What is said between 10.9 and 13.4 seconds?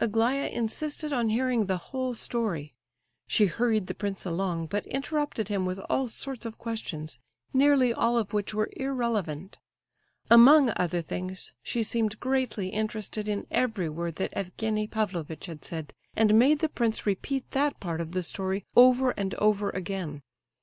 things, she seemed greatly interested